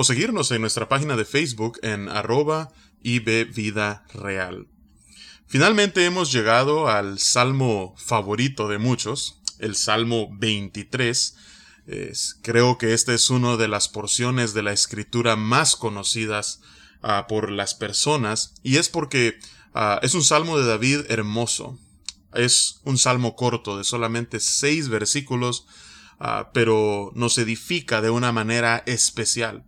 o 0.00 0.04
seguirnos 0.04 0.52
en 0.52 0.60
nuestra 0.60 0.88
página 0.88 1.16
de 1.16 1.24
Facebook 1.24 1.80
en 1.82 2.08
arroba 2.08 2.70
Vida 3.02 4.04
Real. 4.14 4.68
Finalmente 5.48 6.04
hemos 6.04 6.30
llegado 6.30 6.86
al 6.86 7.18
salmo 7.18 7.96
favorito 7.98 8.68
de 8.68 8.78
muchos, 8.78 9.40
el 9.58 9.74
Salmo 9.74 10.28
23. 10.38 11.34
creo 12.42 12.78
que 12.78 12.94
esta 12.94 13.12
es 13.12 13.28
una 13.28 13.56
de 13.56 13.66
las 13.66 13.88
porciones 13.88 14.54
de 14.54 14.62
la 14.62 14.72
escritura 14.72 15.34
más 15.34 15.74
conocidas 15.74 16.60
ah, 17.02 17.26
por 17.28 17.50
las 17.50 17.74
personas 17.74 18.54
y 18.62 18.76
es 18.76 18.88
porque 18.88 19.40
ah, 19.74 19.98
es 20.04 20.14
un 20.14 20.22
salmo 20.22 20.60
de 20.60 20.66
David 20.66 21.06
hermoso. 21.08 21.76
Es 22.34 22.78
un 22.84 22.98
salmo 22.98 23.34
corto 23.34 23.76
de 23.76 23.82
solamente 23.82 24.38
seis 24.38 24.90
versículos, 24.90 25.66
ah, 26.20 26.50
pero 26.54 27.10
nos 27.16 27.36
edifica 27.38 28.00
de 28.00 28.10
una 28.10 28.30
manera 28.30 28.84
especial. 28.86 29.64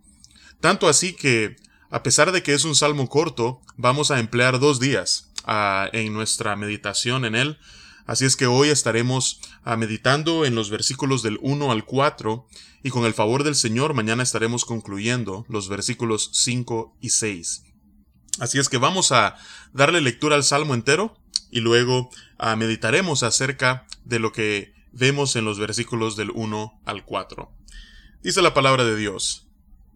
Tanto 0.60 0.88
así 0.88 1.14
que, 1.14 1.56
a 1.90 2.02
pesar 2.02 2.32
de 2.32 2.42
que 2.42 2.52
es 2.52 2.64
un 2.64 2.74
salmo 2.74 3.08
corto, 3.08 3.62
vamos 3.76 4.10
a 4.10 4.20
emplear 4.20 4.58
dos 4.58 4.78
días 4.78 5.32
ah, 5.44 5.88
en 5.92 6.12
nuestra 6.12 6.54
meditación 6.54 7.24
en 7.24 7.34
él. 7.34 7.58
Así 8.06 8.24
es 8.24 8.36
que 8.36 8.46
hoy 8.46 8.68
estaremos 8.68 9.40
ah, 9.64 9.76
meditando 9.76 10.44
en 10.44 10.54
los 10.54 10.68
versículos 10.68 11.22
del 11.22 11.38
1 11.40 11.72
al 11.72 11.84
4 11.84 12.46
y 12.82 12.90
con 12.90 13.04
el 13.04 13.14
favor 13.14 13.42
del 13.42 13.54
Señor 13.54 13.94
mañana 13.94 14.22
estaremos 14.22 14.64
concluyendo 14.64 15.46
los 15.48 15.68
versículos 15.68 16.30
5 16.34 16.96
y 17.00 17.10
6. 17.10 17.64
Así 18.38 18.58
es 18.58 18.68
que 18.68 18.78
vamos 18.78 19.12
a 19.12 19.36
darle 19.72 20.00
lectura 20.00 20.36
al 20.36 20.44
salmo 20.44 20.74
entero 20.74 21.16
y 21.50 21.60
luego 21.60 22.10
ah, 22.38 22.54
meditaremos 22.56 23.22
acerca 23.22 23.86
de 24.04 24.18
lo 24.18 24.32
que 24.32 24.74
vemos 24.92 25.36
en 25.36 25.44
los 25.44 25.58
versículos 25.58 26.16
del 26.16 26.30
1 26.32 26.80
al 26.84 27.04
4. 27.04 27.50
Dice 28.22 28.42
la 28.42 28.52
palabra 28.52 28.84
de 28.84 28.96
Dios. 28.96 29.49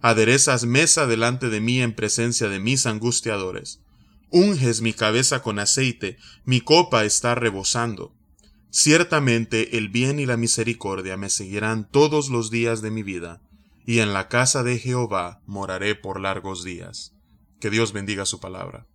aderezas 0.00 0.64
mesa 0.64 1.06
delante 1.06 1.48
de 1.48 1.60
mí 1.60 1.80
en 1.80 1.94
presencia 1.94 2.48
de 2.48 2.60
mis 2.60 2.86
angustiadores. 2.86 3.80
Unges 4.30 4.80
mi 4.80 4.92
cabeza 4.92 5.42
con 5.42 5.58
aceite, 5.58 6.18
mi 6.44 6.60
copa 6.60 7.04
está 7.04 7.34
rebosando. 7.34 8.12
Ciertamente 8.70 9.78
el 9.78 9.88
bien 9.88 10.18
y 10.18 10.26
la 10.26 10.36
misericordia 10.36 11.16
me 11.16 11.30
seguirán 11.30 11.88
todos 11.90 12.28
los 12.28 12.50
días 12.50 12.82
de 12.82 12.90
mi 12.90 13.02
vida, 13.02 13.40
y 13.86 14.00
en 14.00 14.12
la 14.12 14.28
casa 14.28 14.62
de 14.62 14.78
Jehová 14.78 15.40
moraré 15.46 15.94
por 15.94 16.20
largos 16.20 16.64
días. 16.64 17.12
Que 17.60 17.70
Dios 17.70 17.92
bendiga 17.92 18.26
su 18.26 18.40
palabra. 18.40 18.86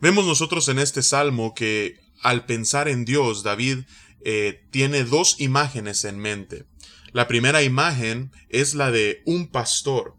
Vemos 0.00 0.26
nosotros 0.26 0.68
en 0.68 0.78
este 0.78 1.02
salmo 1.02 1.54
que 1.54 1.98
al 2.22 2.46
pensar 2.46 2.88
en 2.88 3.04
Dios, 3.04 3.42
David 3.42 3.78
eh, 4.24 4.64
tiene 4.70 5.04
dos 5.04 5.40
imágenes 5.40 6.04
en 6.04 6.18
mente. 6.18 6.66
La 7.12 7.26
primera 7.26 7.62
imagen 7.62 8.30
es 8.48 8.74
la 8.74 8.90
de 8.90 9.22
un 9.24 9.48
pastor, 9.48 10.14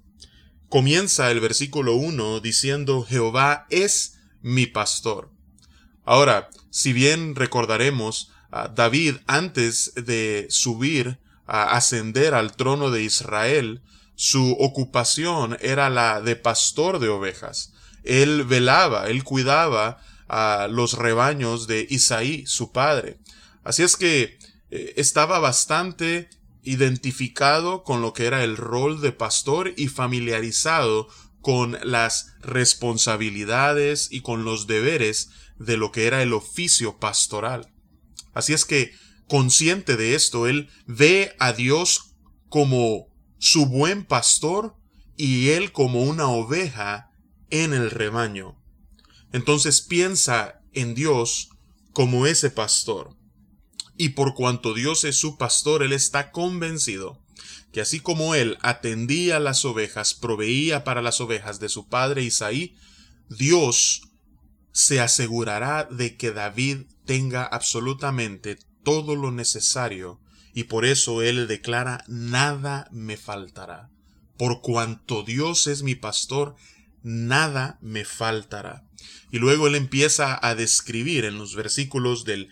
comienza 0.69 1.31
el 1.31 1.39
versículo 1.39 1.95
1 1.95 2.39
diciendo 2.39 3.03
Jehová 3.03 3.65
es 3.69 4.19
mi 4.41 4.67
pastor. 4.67 5.29
Ahora, 6.05 6.49
si 6.69 6.93
bien 6.93 7.35
recordaremos, 7.35 8.31
David 8.75 9.17
antes 9.27 9.93
de 9.95 10.47
subir 10.49 11.19
a 11.45 11.75
ascender 11.75 12.33
al 12.33 12.55
trono 12.55 12.91
de 12.91 13.03
Israel, 13.03 13.81
su 14.15 14.51
ocupación 14.59 15.57
era 15.61 15.89
la 15.89 16.21
de 16.21 16.35
pastor 16.35 16.99
de 16.99 17.09
ovejas. 17.09 17.73
Él 18.03 18.43
velaba, 18.43 19.09
él 19.09 19.23
cuidaba 19.23 20.01
a 20.27 20.67
los 20.69 20.93
rebaños 20.93 21.67
de 21.67 21.87
Isaí, 21.89 22.45
su 22.45 22.71
padre. 22.71 23.19
Así 23.63 23.83
es 23.83 23.97
que 23.97 24.37
eh, 24.71 24.93
estaba 24.97 25.39
bastante 25.39 26.29
identificado 26.63 27.83
con 27.83 28.01
lo 28.01 28.13
que 28.13 28.25
era 28.25 28.43
el 28.43 28.57
rol 28.57 29.01
de 29.01 29.11
pastor 29.11 29.73
y 29.77 29.87
familiarizado 29.87 31.07
con 31.41 31.77
las 31.83 32.33
responsabilidades 32.41 34.09
y 34.11 34.21
con 34.21 34.43
los 34.43 34.67
deberes 34.67 35.29
de 35.57 35.77
lo 35.77 35.91
que 35.91 36.05
era 36.05 36.21
el 36.21 36.33
oficio 36.33 36.97
pastoral. 36.97 37.73
Así 38.33 38.53
es 38.53 38.65
que, 38.65 38.91
consciente 39.27 39.95
de 39.95 40.15
esto, 40.15 40.47
él 40.47 40.69
ve 40.85 41.35
a 41.39 41.53
Dios 41.53 42.15
como 42.49 43.07
su 43.37 43.65
buen 43.67 44.05
pastor 44.05 44.75
y 45.15 45.49
él 45.49 45.71
como 45.71 46.03
una 46.03 46.27
oveja 46.27 47.11
en 47.49 47.73
el 47.73 47.89
rebaño. 47.91 48.61
Entonces 49.31 49.81
piensa 49.81 50.61
en 50.73 50.93
Dios 50.93 51.49
como 51.93 52.25
ese 52.25 52.49
pastor 52.49 53.18
y 53.99 54.09
por 54.09 54.33
cuanto 54.33 54.73
Dios 54.73 55.03
es 55.03 55.17
su 55.19 55.37
pastor, 55.37 55.83
él 55.83 55.91
está 55.91 56.31
convencido 56.31 57.21
que 57.73 57.81
así 57.81 57.99
como 57.99 58.33
él 58.33 58.57
atendía 58.61 59.39
las 59.39 59.65
ovejas, 59.65 60.13
proveía 60.13 60.83
para 60.83 61.01
las 61.01 61.21
ovejas 61.21 61.59
de 61.59 61.69
su 61.69 61.87
padre 61.87 62.23
Isaí, 62.23 62.75
Dios 63.29 64.03
se 64.71 65.01
asegurará 65.01 65.83
de 65.83 66.15
que 66.15 66.31
David 66.31 66.83
tenga 67.05 67.43
absolutamente 67.43 68.57
todo 68.83 69.15
lo 69.15 69.31
necesario 69.31 70.19
y 70.53 70.63
por 70.63 70.85
eso 70.85 71.21
él 71.21 71.47
declara 71.47 72.03
nada 72.07 72.87
me 72.91 73.17
faltará. 73.17 73.89
Por 74.37 74.61
cuanto 74.61 75.23
Dios 75.23 75.67
es 75.67 75.83
mi 75.83 75.95
pastor, 75.95 76.55
nada 77.03 77.77
me 77.81 78.05
faltará. 78.05 78.88
Y 79.31 79.39
luego 79.39 79.67
él 79.67 79.75
empieza 79.75 80.39
a 80.41 80.55
describir 80.55 81.25
en 81.25 81.37
los 81.37 81.55
versículos 81.55 82.25
del 82.25 82.49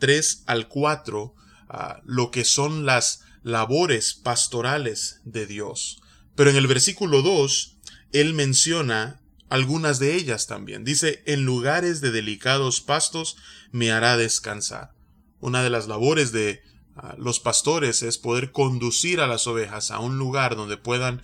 3 0.00 0.44
ah, 0.46 0.52
al 0.52 0.68
4 0.68 1.34
ah, 1.68 2.00
lo 2.04 2.30
que 2.30 2.44
son 2.44 2.86
las 2.86 3.24
labores 3.42 4.14
pastorales 4.14 5.20
de 5.24 5.46
Dios. 5.46 6.00
Pero 6.34 6.50
en 6.50 6.56
el 6.56 6.66
versículo 6.66 7.22
2, 7.22 7.76
él 8.12 8.34
menciona 8.34 9.20
algunas 9.50 9.98
de 9.98 10.14
ellas 10.14 10.46
también. 10.46 10.84
Dice, 10.84 11.22
en 11.26 11.44
lugares 11.44 12.00
de 12.00 12.10
delicados 12.10 12.80
pastos 12.80 13.36
me 13.70 13.92
hará 13.92 14.16
descansar. 14.16 14.92
Una 15.40 15.62
de 15.62 15.70
las 15.70 15.88
labores 15.88 16.32
de 16.32 16.62
ah, 16.96 17.14
los 17.18 17.40
pastores 17.40 18.02
es 18.02 18.18
poder 18.18 18.50
conducir 18.52 19.20
a 19.20 19.26
las 19.26 19.46
ovejas 19.46 19.90
a 19.90 19.98
un 19.98 20.18
lugar 20.18 20.56
donde 20.56 20.76
puedan 20.76 21.22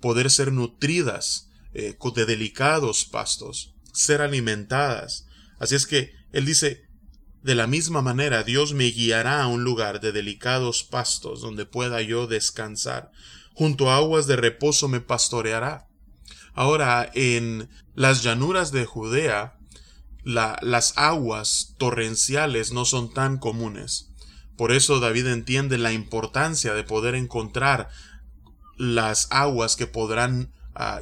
poder 0.00 0.30
ser 0.30 0.52
nutridas 0.52 1.47
eh, 1.74 1.96
de 2.14 2.26
delicados 2.26 3.04
pastos, 3.04 3.74
ser 3.92 4.20
alimentadas. 4.22 5.26
Así 5.58 5.74
es 5.74 5.86
que 5.86 6.12
él 6.32 6.44
dice, 6.44 6.88
de 7.42 7.54
la 7.54 7.66
misma 7.66 8.02
manera 8.02 8.42
Dios 8.42 8.74
me 8.74 8.86
guiará 8.86 9.42
a 9.42 9.46
un 9.46 9.64
lugar 9.64 10.00
de 10.00 10.12
delicados 10.12 10.84
pastos 10.84 11.40
donde 11.40 11.66
pueda 11.66 12.02
yo 12.02 12.26
descansar. 12.26 13.10
Junto 13.54 13.90
a 13.90 13.96
aguas 13.96 14.26
de 14.26 14.36
reposo 14.36 14.88
me 14.88 15.00
pastoreará. 15.00 15.88
Ahora, 16.54 17.10
en 17.14 17.68
las 17.94 18.22
llanuras 18.22 18.72
de 18.72 18.84
Judea, 18.84 19.56
las 20.24 20.92
aguas 20.96 21.74
torrenciales 21.78 22.72
no 22.72 22.84
son 22.84 23.12
tan 23.12 23.38
comunes. 23.38 24.10
Por 24.56 24.72
eso 24.72 24.98
David 24.98 25.28
entiende 25.28 25.78
la 25.78 25.92
importancia 25.92 26.74
de 26.74 26.82
poder 26.82 27.14
encontrar 27.14 27.88
las 28.76 29.28
aguas 29.30 29.76
que 29.76 29.86
podrán 29.86 30.52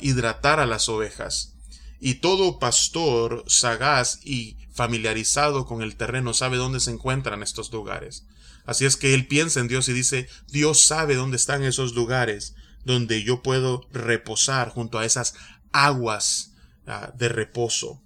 hidratar 0.01 0.61
a 0.61 0.67
las 0.67 0.89
ovejas. 0.89 1.55
Y 2.01 2.15
todo 2.15 2.59
pastor 2.59 3.45
sagaz 3.47 4.21
y 4.25 4.57
familiarizado 4.73 5.65
con 5.65 5.83
el 5.83 5.97
terreno 5.97 6.35
sabe 6.35 6.57
dónde 6.57 6.81
se 6.81 6.91
encuentran 6.91 7.43
estos 7.43 7.73
lugares. 7.73 8.27
Así 8.65 8.85
es 8.85 8.97
que 8.97 9.15
él 9.15 9.27
piensa 9.27 9.61
en 9.61 9.69
Dios 9.69 9.89
y 9.89 9.93
dice, 9.93 10.29
Dios 10.49 10.87
sabe 10.87 11.15
dónde 11.15 11.37
están 11.37 11.63
esos 11.63 11.95
lugares 11.95 12.55
donde 12.85 13.23
yo 13.23 13.43
puedo 13.43 13.87
reposar 13.93 14.71
junto 14.71 14.99
a 14.99 15.05
esas 15.05 15.35
aguas 15.73 16.53
ah, 16.87 17.13
de 17.17 17.29
reposo. 17.29 18.03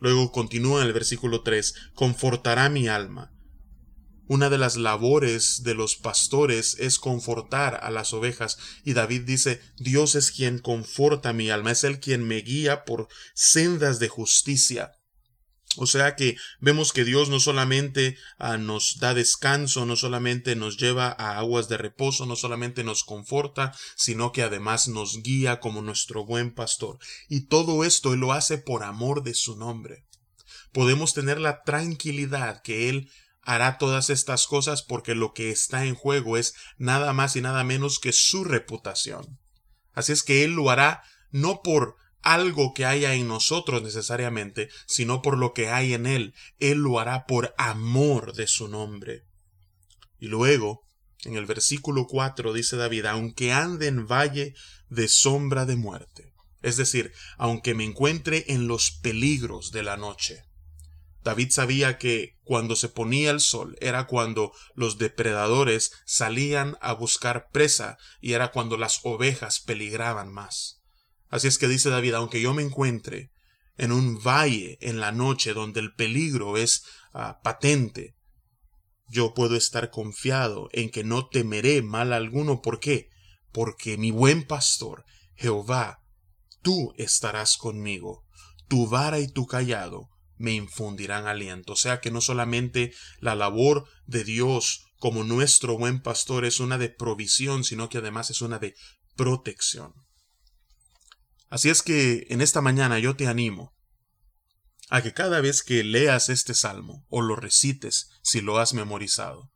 Luego 0.00 0.32
continúa 0.32 0.80
en 0.80 0.86
el 0.86 0.92
versículo 0.92 1.42
3, 1.42 1.74
confortará 1.94 2.68
mi 2.68 2.88
alma. 2.88 3.32
Una 4.28 4.50
de 4.50 4.58
las 4.58 4.76
labores 4.76 5.62
de 5.62 5.74
los 5.74 5.96
pastores 5.96 6.76
es 6.78 6.98
confortar 6.98 7.80
a 7.82 7.90
las 7.90 8.12
ovejas 8.12 8.58
y 8.84 8.92
David 8.92 9.22
dice, 9.22 9.62
Dios 9.78 10.14
es 10.14 10.30
quien 10.30 10.58
conforta 10.58 11.32
mi 11.32 11.48
alma, 11.48 11.70
es 11.70 11.82
el 11.82 11.98
quien 11.98 12.28
me 12.28 12.36
guía 12.42 12.84
por 12.84 13.08
sendas 13.34 13.98
de 13.98 14.08
justicia. 14.08 14.92
O 15.76 15.86
sea 15.86 16.14
que 16.14 16.36
vemos 16.60 16.92
que 16.92 17.04
Dios 17.04 17.30
no 17.30 17.40
solamente 17.40 18.18
ah, 18.38 18.58
nos 18.58 18.98
da 18.98 19.14
descanso, 19.14 19.86
no 19.86 19.96
solamente 19.96 20.56
nos 20.56 20.76
lleva 20.76 21.14
a 21.18 21.38
aguas 21.38 21.68
de 21.68 21.78
reposo, 21.78 22.26
no 22.26 22.36
solamente 22.36 22.84
nos 22.84 23.04
conforta, 23.04 23.74
sino 23.96 24.32
que 24.32 24.42
además 24.42 24.88
nos 24.88 25.22
guía 25.22 25.60
como 25.60 25.80
nuestro 25.80 26.26
buen 26.26 26.52
pastor. 26.52 26.98
Y 27.28 27.46
todo 27.46 27.84
esto 27.84 28.12
Él 28.12 28.20
lo 28.20 28.32
hace 28.32 28.58
por 28.58 28.82
amor 28.82 29.22
de 29.22 29.34
su 29.34 29.56
nombre. 29.56 30.04
Podemos 30.72 31.14
tener 31.14 31.40
la 31.40 31.62
tranquilidad 31.62 32.60
que 32.62 32.88
Él 32.88 33.10
hará 33.42 33.78
todas 33.78 34.10
estas 34.10 34.46
cosas 34.46 34.82
porque 34.82 35.14
lo 35.14 35.32
que 35.32 35.50
está 35.50 35.84
en 35.84 35.94
juego 35.94 36.36
es 36.36 36.54
nada 36.76 37.12
más 37.12 37.36
y 37.36 37.40
nada 37.40 37.64
menos 37.64 37.98
que 37.98 38.12
su 38.12 38.44
reputación. 38.44 39.38
Así 39.92 40.12
es 40.12 40.22
que 40.22 40.44
Él 40.44 40.52
lo 40.52 40.70
hará 40.70 41.02
no 41.30 41.62
por 41.62 41.96
algo 42.22 42.74
que 42.74 42.84
haya 42.84 43.14
en 43.14 43.28
nosotros 43.28 43.82
necesariamente, 43.82 44.68
sino 44.86 45.22
por 45.22 45.38
lo 45.38 45.52
que 45.54 45.68
hay 45.68 45.94
en 45.94 46.06
Él. 46.06 46.34
Él 46.58 46.78
lo 46.78 47.00
hará 47.00 47.26
por 47.26 47.54
amor 47.58 48.34
de 48.34 48.46
su 48.46 48.68
nombre. 48.68 49.24
Y 50.18 50.26
luego, 50.26 50.84
en 51.24 51.36
el 51.36 51.46
versículo 51.46 52.06
4 52.06 52.52
dice 52.52 52.76
David, 52.76 53.06
aunque 53.06 53.52
ande 53.52 53.86
en 53.86 54.06
valle 54.06 54.54
de 54.88 55.08
sombra 55.08 55.64
de 55.64 55.76
muerte, 55.76 56.32
es 56.62 56.76
decir, 56.76 57.12
aunque 57.36 57.74
me 57.74 57.84
encuentre 57.84 58.44
en 58.48 58.66
los 58.66 58.90
peligros 58.90 59.70
de 59.70 59.82
la 59.82 59.96
noche. 59.96 60.44
David 61.28 61.50
sabía 61.50 61.98
que 61.98 62.38
cuando 62.42 62.74
se 62.74 62.88
ponía 62.88 63.30
el 63.30 63.40
sol 63.40 63.76
era 63.82 64.06
cuando 64.06 64.50
los 64.74 64.96
depredadores 64.96 65.92
salían 66.06 66.78
a 66.80 66.94
buscar 66.94 67.50
presa 67.52 67.98
y 68.22 68.32
era 68.32 68.50
cuando 68.50 68.78
las 68.78 69.00
ovejas 69.02 69.60
peligraban 69.60 70.32
más. 70.32 70.80
Así 71.28 71.46
es 71.46 71.58
que 71.58 71.68
dice 71.68 71.90
David, 71.90 72.14
aunque 72.14 72.40
yo 72.40 72.54
me 72.54 72.62
encuentre 72.62 73.30
en 73.76 73.92
un 73.92 74.22
valle 74.22 74.78
en 74.80 75.00
la 75.00 75.12
noche 75.12 75.52
donde 75.52 75.80
el 75.80 75.92
peligro 75.92 76.56
es 76.56 76.84
ah, 77.12 77.40
patente, 77.42 78.16
yo 79.06 79.34
puedo 79.34 79.54
estar 79.54 79.90
confiado 79.90 80.70
en 80.72 80.88
que 80.88 81.04
no 81.04 81.28
temeré 81.28 81.82
mal 81.82 82.14
alguno. 82.14 82.62
¿Por 82.62 82.80
qué? 82.80 83.10
Porque 83.52 83.98
mi 83.98 84.12
buen 84.12 84.46
pastor, 84.46 85.04
Jehová, 85.34 86.00
tú 86.62 86.94
estarás 86.96 87.58
conmigo, 87.58 88.24
tu 88.66 88.88
vara 88.88 89.20
y 89.20 89.28
tu 89.28 89.46
callado 89.46 90.08
me 90.38 90.52
infundirán 90.52 91.26
aliento. 91.26 91.74
O 91.74 91.76
sea 91.76 92.00
que 92.00 92.10
no 92.10 92.20
solamente 92.20 92.94
la 93.20 93.34
labor 93.34 93.88
de 94.06 94.24
Dios 94.24 94.86
como 94.98 95.24
nuestro 95.24 95.76
buen 95.76 96.00
pastor 96.00 96.44
es 96.44 96.60
una 96.60 96.78
de 96.78 96.88
provisión, 96.88 97.64
sino 97.64 97.88
que 97.88 97.98
además 97.98 98.30
es 98.30 98.42
una 98.42 98.58
de 98.58 98.74
protección. 99.16 99.92
Así 101.50 101.70
es 101.70 101.82
que 101.82 102.26
en 102.30 102.40
esta 102.40 102.60
mañana 102.60 102.98
yo 102.98 103.16
te 103.16 103.26
animo 103.26 103.74
a 104.90 105.02
que 105.02 105.12
cada 105.12 105.40
vez 105.40 105.62
que 105.62 105.84
leas 105.84 106.28
este 106.28 106.54
salmo 106.54 107.06
o 107.08 107.20
lo 107.20 107.36
recites 107.36 108.10
si 108.22 108.40
lo 108.40 108.58
has 108.58 108.74
memorizado, 108.74 109.50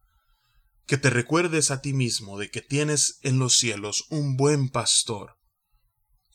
que 0.87 0.99
te 0.99 1.11
recuerdes 1.11 1.71
a 1.71 1.81
ti 1.81 1.93
mismo 1.93 2.39
de 2.39 2.51
que 2.51 2.61
tienes 2.61 3.19
en 3.23 3.39
los 3.39 3.57
cielos 3.57 4.07
un 4.11 4.37
buen 4.37 4.69
pastor 4.69 5.39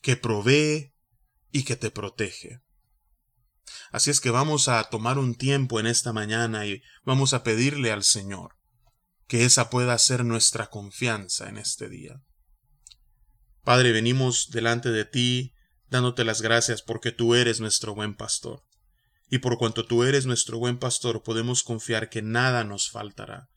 que 0.00 0.16
provee 0.16 0.94
y 1.50 1.64
que 1.64 1.76
te 1.76 1.90
protege. 1.90 2.60
Así 3.90 4.10
es 4.10 4.20
que 4.20 4.30
vamos 4.30 4.68
a 4.68 4.84
tomar 4.84 5.18
un 5.18 5.34
tiempo 5.34 5.80
en 5.80 5.86
esta 5.86 6.12
mañana 6.12 6.66
y 6.66 6.82
vamos 7.04 7.34
a 7.34 7.42
pedirle 7.42 7.92
al 7.92 8.04
Señor 8.04 8.56
que 9.26 9.44
esa 9.44 9.70
pueda 9.70 9.96
ser 9.98 10.24
nuestra 10.24 10.68
confianza 10.68 11.48
en 11.48 11.58
este 11.58 11.88
día. 11.88 12.22
Padre, 13.62 13.92
venimos 13.92 14.48
delante 14.50 14.90
de 14.90 15.04
ti 15.04 15.54
dándote 15.88 16.24
las 16.24 16.40
gracias 16.40 16.82
porque 16.82 17.12
tú 17.12 17.34
eres 17.34 17.60
nuestro 17.60 17.94
buen 17.94 18.14
pastor. 18.14 18.64
Y 19.28 19.38
por 19.38 19.58
cuanto 19.58 19.84
tú 19.84 20.04
eres 20.04 20.24
nuestro 20.24 20.58
buen 20.58 20.78
pastor, 20.78 21.22
podemos 21.22 21.62
confiar 21.62 22.08
que 22.08 22.22
nada 22.22 22.64
nos 22.64 22.90
faltará. 22.90 23.50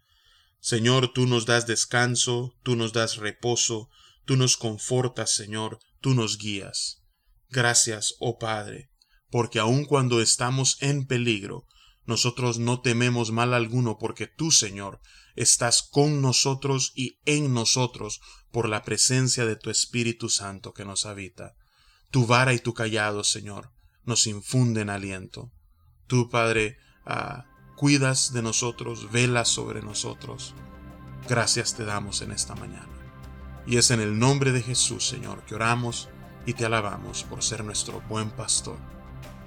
Señor, 0.60 1.14
tú 1.14 1.26
nos 1.26 1.46
das 1.46 1.66
descanso, 1.66 2.54
tú 2.64 2.76
nos 2.76 2.94
das 2.94 3.18
reposo, 3.18 3.90
tú 4.26 4.36
nos 4.36 4.58
confortas, 4.58 5.34
Señor, 5.34 5.80
tú 6.02 6.14
nos 6.14 6.38
guías. 6.38 7.02
Gracias, 7.50 8.16
oh 8.20 8.38
Padre, 8.38 8.91
porque 9.32 9.60
aun 9.60 9.86
cuando 9.86 10.22
estamos 10.22 10.78
en 10.82 11.08
peligro, 11.08 11.66
nosotros 12.06 12.60
no 12.60 12.82
tememos 12.82 13.32
mal 13.32 13.54
alguno, 13.54 13.98
porque 13.98 14.28
tú, 14.28 14.52
Señor, 14.52 15.00
estás 15.36 15.82
con 15.82 16.22
nosotros 16.22 16.92
y 16.96 17.20
en 17.26 17.54
nosotros 17.54 18.20
por 18.52 18.68
la 18.68 18.84
presencia 18.84 19.46
de 19.46 19.56
tu 19.56 19.70
Espíritu 19.70 20.30
Santo 20.30 20.74
que 20.74 20.86
nos 20.86 21.06
habita. 21.06 21.56
Tu 22.10 22.28
vara 22.28 22.54
y 22.54 22.60
tu 22.60 22.74
callado, 22.74 23.24
Señor, 23.24 23.72
nos 24.04 24.28
infunden 24.28 24.90
aliento. 24.90 25.52
Tú, 26.08 26.30
Padre, 26.30 26.78
ah, 27.06 27.46
cuidas 27.78 28.34
de 28.34 28.42
nosotros, 28.42 29.12
velas 29.12 29.48
sobre 29.48 29.82
nosotros. 29.82 30.54
Gracias 31.30 31.76
te 31.76 31.86
damos 31.86 32.22
en 32.22 32.32
esta 32.32 32.56
mañana. 32.56 32.90
Y 33.66 33.78
es 33.78 33.92
en 33.92 34.02
el 34.02 34.20
nombre 34.20 34.52
de 34.52 34.62
Jesús, 34.62 35.08
Señor, 35.08 35.46
que 35.46 35.56
oramos 35.56 36.10
y 36.46 36.54
te 36.54 36.66
alabamos 36.66 37.24
por 37.24 37.44
ser 37.44 37.64
nuestro 37.64 38.02
buen 38.10 38.32
pastor. 38.32 38.78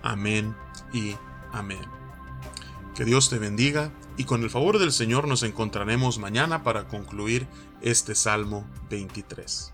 Amén 0.04 0.54
y 0.92 1.16
amén. 1.50 1.80
Que 2.94 3.06
Dios 3.06 3.30
te 3.30 3.38
bendiga 3.38 3.90
y 4.18 4.24
con 4.24 4.42
el 4.42 4.50
favor 4.50 4.78
del 4.78 4.92
Señor 4.92 5.26
nos 5.26 5.42
encontraremos 5.42 6.18
mañana 6.18 6.62
para 6.62 6.86
concluir 6.88 7.48
este 7.80 8.14
Salmo 8.14 8.66
23. 8.90 9.72